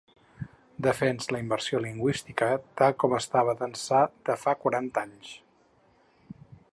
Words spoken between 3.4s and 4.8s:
d’ençà de fa